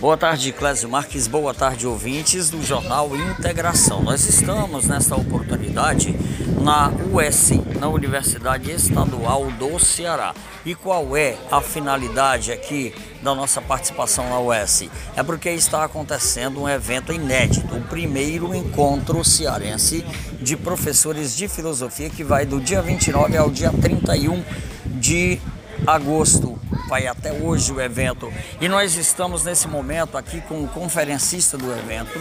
[0.00, 1.26] Boa tarde, Clésio Marques.
[1.26, 4.02] Boa tarde, ouvintes do Jornal Integração.
[4.02, 6.16] Nós estamos nesta oportunidade
[6.58, 10.34] na US, na Universidade Estadual do Ceará.
[10.64, 14.88] E qual é a finalidade aqui da nossa participação na US?
[15.14, 20.02] É porque está acontecendo um evento inédito, o primeiro encontro cearense
[20.40, 24.42] de professores de filosofia que vai do dia 29 ao dia 31
[24.86, 25.38] de
[25.86, 26.58] agosto
[26.88, 28.32] vai até hoje o evento.
[28.60, 32.18] E nós estamos nesse momento aqui com o conferencista do evento,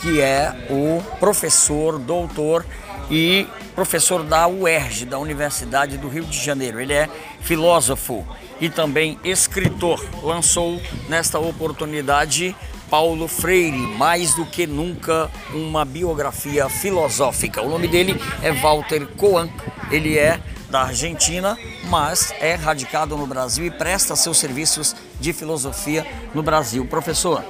[0.00, 2.64] que é o professor, doutor
[3.10, 6.80] e professor da UERJ, da Universidade do Rio de Janeiro.
[6.80, 7.08] Ele é
[7.40, 8.26] filósofo
[8.60, 10.02] e também escritor.
[10.22, 12.54] Lançou nesta oportunidade
[12.88, 17.60] Paulo Freire, mais do que nunca uma biografia filosófica.
[17.60, 19.48] O nome dele é Walter Coan.
[19.90, 20.40] Ele é
[20.70, 26.86] da Argentina, mas é radicado no Brasil e presta seus serviços de filosofia no Brasil.
[26.86, 27.44] Professor,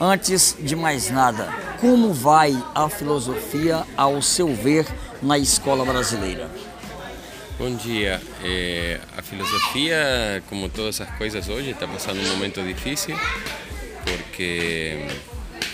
[0.00, 1.48] antes de mais nada,
[1.80, 4.86] como vai a filosofia ao seu ver
[5.22, 6.50] na escola brasileira?
[7.58, 8.20] Bom dia.
[8.44, 13.16] É, a filosofia, como todas as coisas hoje, está passando um momento difícil
[14.04, 15.06] porque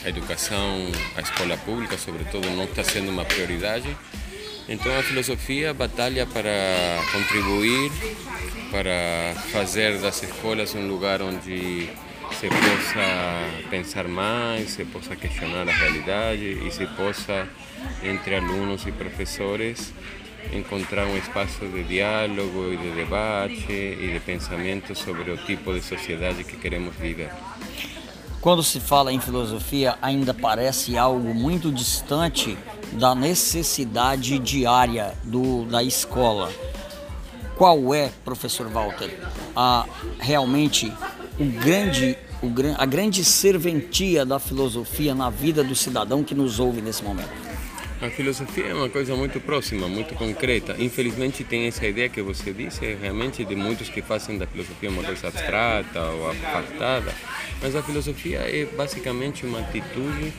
[0.04, 3.96] a educação, a escola pública, sobretudo, não está sendo uma prioridade.
[4.68, 6.50] Então a filosofia batalha para
[7.12, 7.92] contribuir,
[8.70, 11.90] para fazer das escolas um lugar onde
[12.32, 17.46] se possa pensar mais, se possa questionar a realidade e se possa,
[18.02, 19.92] entre alunos e professores,
[20.50, 25.82] encontrar um espaço de diálogo e de debate e de pensamento sobre o tipo de
[25.82, 27.30] sociedade que queremos viver.
[28.40, 32.58] Quando se fala em filosofia, ainda parece algo muito distante
[32.94, 36.52] da necessidade diária do, da escola.
[37.56, 39.16] Qual é, professor Walter,
[39.54, 39.86] a,
[40.18, 40.92] realmente
[41.38, 46.80] o grande, o, a grande serventia da filosofia na vida do cidadão que nos ouve
[46.80, 47.30] nesse momento?
[48.02, 50.76] A filosofia é uma coisa muito próxima, muito concreta.
[50.78, 55.02] Infelizmente tem essa ideia que você disse, realmente de muitos que fazem da filosofia uma
[55.02, 57.14] coisa abstrata ou apartada,
[57.62, 60.32] mas a filosofia é basicamente uma atitude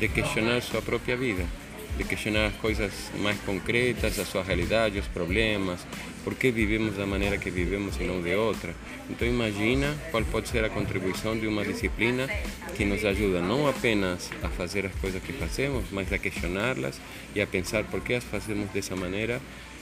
[0.00, 1.61] de questionar sua própria vida
[1.96, 5.86] de questionar as coisas mais concretas, a sua realidade, os problemas,
[6.24, 8.74] por que vivemos da maneira que vivemos e não de outra.
[9.10, 12.28] Então imagina qual pode ser a contribuição de uma disciplina
[12.76, 17.00] que nos ajuda não apenas a fazer as coisas que fazemos, mas a questioná-las
[17.34, 19.40] e a pensar por que as fazemos dessa maneira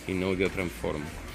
[0.09, 1.30] e não de outra forma.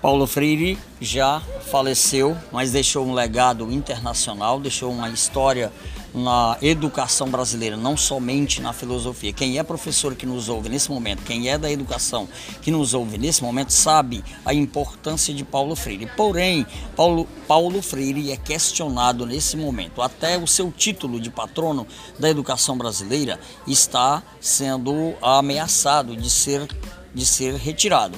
[0.00, 5.72] Paulo Freire já faleceu, mas deixou um legado internacional, deixou uma história
[6.14, 9.32] na educação brasileira, não somente na filosofia.
[9.32, 12.28] Quem é professor que nos ouve nesse momento, quem é da educação
[12.62, 16.08] que nos ouve nesse momento, sabe a importância de Paulo Freire.
[16.16, 16.64] Porém,
[16.96, 20.00] Paulo, Paulo Freire é questionado nesse momento.
[20.00, 21.86] Até o seu título de patrono
[22.18, 26.66] da educação brasileira está sendo ameaçado de ser,
[27.12, 28.16] de ser retirado.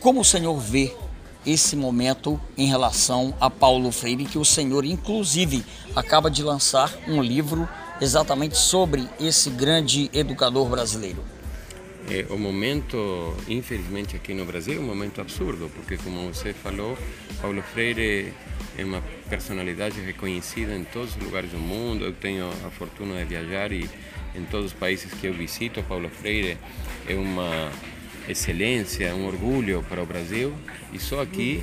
[0.00, 0.94] Como o senhor vê
[1.44, 5.64] esse momento em relação a Paulo Freire, que o senhor, inclusive,
[5.94, 7.68] acaba de lançar um livro
[8.00, 11.24] exatamente sobre esse grande educador brasileiro?
[12.08, 16.96] É, o momento, infelizmente, aqui no Brasil é um momento absurdo, porque, como você falou,
[17.40, 18.32] Paulo Freire
[18.78, 22.04] é uma personalidade reconhecida em todos os lugares do mundo.
[22.04, 23.90] Eu tenho a fortuna de viajar e
[24.34, 26.56] em todos os países que eu visito, Paulo Freire
[27.06, 27.70] é uma
[28.28, 30.52] excelência, um orgulho para o Brasil.
[30.92, 31.62] E só aqui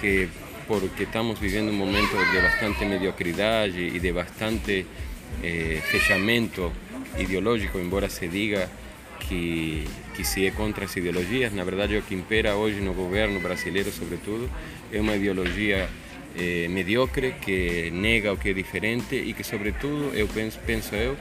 [0.00, 0.28] que
[0.66, 4.84] porque estamos vivendo um momento de bastante mediocridade e de bastante
[5.42, 6.72] eh, fechamento
[7.18, 8.68] ideológico, embora se diga
[9.20, 9.84] que,
[10.14, 13.90] que se é contra as ideologias, na verdade o que impera hoje no governo brasileiro,
[13.92, 14.50] sobretudo,
[14.92, 15.88] é uma ideologia
[16.36, 21.16] eh, mediocre que nega o que é diferente e que, sobretudo, eu penso, penso eu,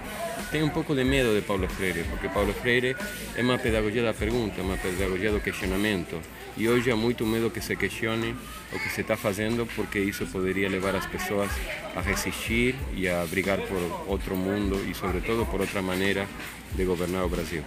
[0.52, 2.96] tem um pouco de medo de Paulo Freire, porque Paulo Freire
[3.36, 6.20] é uma pedagogia da pergunta, uma pedagogia do questionamento.
[6.58, 8.34] E hoje há muito medo que se questione
[8.72, 11.52] o que se está fazendo, porque isso poderia levar as pessoas
[11.96, 16.28] a resistir e a brigar por outro mundo e, sobretudo, por outra maneira
[16.76, 17.64] de governar o Brasil.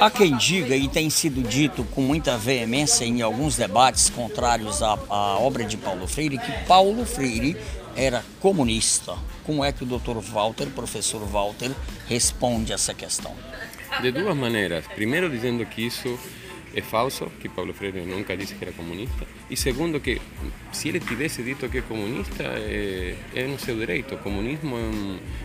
[0.00, 4.98] Há quem diga, e tem sido dito com muita veemência em alguns debates contrários à,
[5.08, 7.56] à obra de Paulo Freire, que Paulo Freire
[7.94, 9.16] era comunista.
[9.44, 10.18] Como é que o Dr.
[10.32, 11.70] Walter, professor Walter,
[12.08, 13.32] responde a essa questão?
[14.00, 14.86] De duas maneiras.
[14.88, 16.18] Primeiro, dizendo que isso
[16.74, 19.26] é falso, que Paulo Freire nunca disse que era comunista.
[19.48, 20.20] E segundo, que
[20.72, 24.14] se ele tivesse dito que é comunista, é, é no seu direito.
[24.14, 24.76] O comunismo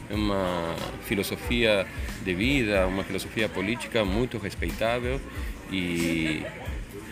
[0.09, 1.85] é, uma filosofia
[2.23, 5.21] de vida, uma filosofia política muito respeitável
[5.71, 6.43] E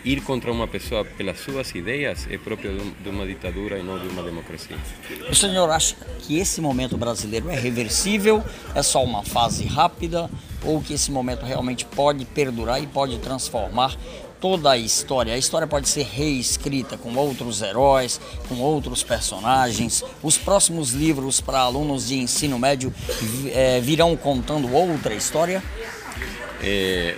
[0.03, 4.07] ir contra uma pessoa pelas suas ideias é próprio de uma ditadura e não de
[4.07, 4.77] uma democracia.
[5.29, 8.43] O senhor acha que esse momento brasileiro é reversível,
[8.73, 10.29] é só uma fase rápida,
[10.67, 13.95] ou que esse momento realmente pode perdurar e pode transformar
[14.39, 15.33] toda a história.
[15.33, 20.03] A história pode ser reescrita com outros heróis, com outros personagens.
[20.21, 22.93] Os próximos livros para alunos de ensino médio
[23.53, 25.63] é, virão contando outra história?
[26.61, 27.15] É,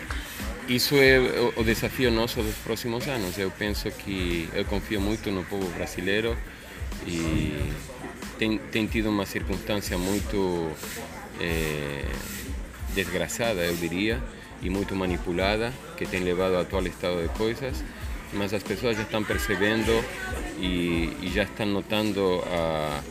[0.68, 1.20] isso é
[1.58, 3.38] o, desafio nosso dos próximos anos.
[3.38, 6.38] Eu penso que eu confio muito no povo brasileiro
[7.06, 7.74] e
[8.38, 10.72] tem, tem tido uma circunstância muito
[11.40, 12.06] é,
[12.94, 14.22] desgraçada, eu diria
[14.62, 17.84] e muito manipulada, que tem levado ao atual estado de coisas,
[18.34, 20.04] mas as pessoas já estão percebendo
[20.58, 23.02] e, e já estão notando a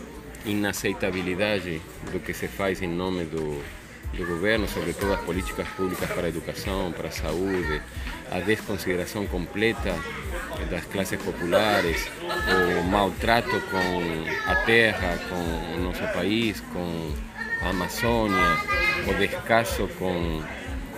[0.45, 1.81] inaceitabilidade
[2.13, 3.63] do que se faz em nome do,
[4.17, 7.83] do governo, sobretudo as políticas públicas para a educação, para a saúde,
[8.31, 9.95] a desconsideração completa
[10.71, 12.09] das classes populares,
[12.81, 17.13] o maltrato com a terra, com o nosso país, com
[17.63, 18.59] a Amazônia,
[19.07, 20.43] o descaso com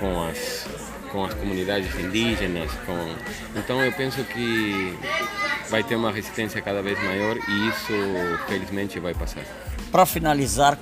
[0.00, 0.66] com as,
[1.12, 2.72] com as comunidades indígenas.
[2.86, 3.14] Com...
[3.54, 4.98] Então eu penso que
[5.68, 7.92] vai ter uma resistência cada vez maior e isso
[8.48, 9.44] felizmente vai passar.
[9.92, 10.78] Para finalizar,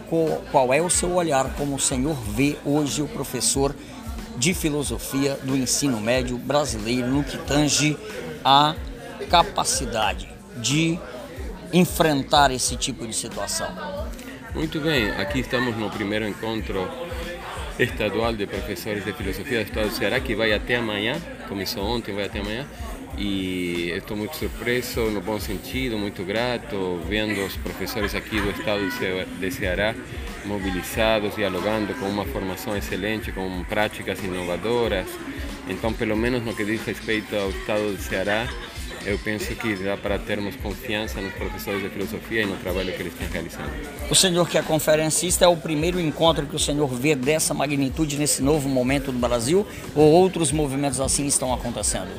[0.50, 3.75] qual é o seu olhar como o senhor vê hoje o professor
[4.36, 7.98] de filosofia do ensino médio brasileiro no que tange
[8.44, 8.76] a
[9.28, 10.98] capacidade de
[11.72, 13.69] enfrentar esse tipo de situação?
[14.58, 16.90] Muito bem, aqui estamos no primeiro encontro
[17.78, 21.14] estadual de professores de filosofia do estado do Ceará, que vai até amanhã,
[21.49, 22.66] começou ontem, vai até amanhã.
[23.16, 28.82] E estou muito surpreso, no bom sentido, muito grato, vendo os professores aqui do estado
[29.38, 29.94] de Ceará
[30.44, 35.06] mobilizados, dialogando com uma formação excelente, com práticas inovadoras.
[35.69, 38.49] Então, pelo menos no que diz respeito ao estado do Ceará,
[39.05, 43.03] eu penso que dá para termos confiança nos professores de filosofia e no trabalho que
[43.03, 43.71] eles têm realizado.
[44.11, 48.17] O senhor que é conferencista é o primeiro encontro que o senhor vê dessa magnitude
[48.17, 52.11] nesse novo momento do Brasil ou outros movimentos assim estão acontecendo?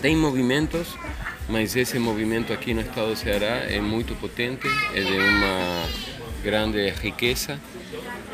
[0.00, 0.88] Tem movimentos,
[1.48, 6.15] mas esse movimento aqui no estado do Ceará é muito potente, é de uma
[6.46, 7.58] grande riqueza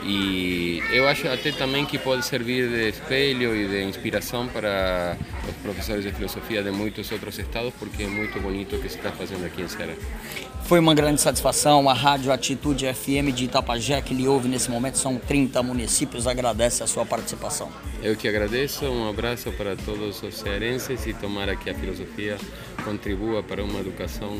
[0.04, 5.16] e eu acho até também que pode servir de espelho e de inspiração para
[5.48, 8.96] os professores de filosofia de muitos outros estados, porque é muito bonito o que se
[8.96, 9.94] está fazendo aqui em Ceará.
[10.64, 11.88] Foi uma grande satisfação.
[11.88, 16.82] A Rádio Atitude FM de Itapajé, que lhe ouve nesse momento, são 30 municípios, agradece
[16.82, 17.70] a sua participação.
[18.02, 22.36] Eu que agradeço, um abraço para todos os cearenses e tomara que a filosofia
[22.84, 24.38] contribua para uma educação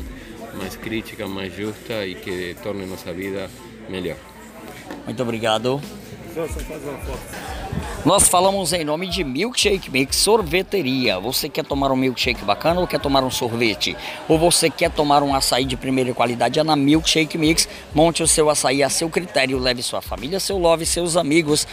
[0.55, 3.49] mais crítica, mais justa e que torne nossa vida
[3.89, 4.17] melhor.
[5.05, 5.81] Muito obrigado.
[8.05, 11.19] Nós falamos em nome de Milkshake Mix Sorveteria.
[11.19, 13.95] Você quer tomar um milkshake bacana ou quer tomar um sorvete?
[14.27, 16.59] Ou você quer tomar um açaí de primeira qualidade?
[16.59, 17.69] É na Milkshake Mix.
[17.93, 19.57] Monte o seu açaí a seu critério.
[19.57, 21.65] Leve sua família, seu love, seus amigos.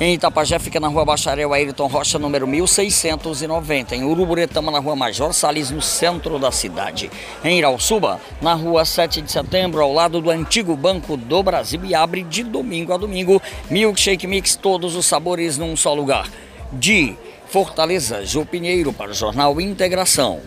[0.00, 3.94] Em Itapajé fica na rua Bacharel Ayrton Rocha, número 1690.
[3.94, 7.08] Em Uruburetama, na rua Major Salles, no centro da cidade.
[7.44, 11.80] Em Irauçuba, na rua 7 de setembro, ao lado do antigo Banco do Brasil.
[11.84, 13.40] E abre de domingo a domingo.
[13.70, 16.28] Milkshake Mix, todos os sabores num só lugar.
[16.72, 20.40] De Fortaleza, Jô Pinheiro, para o Jornal Integração.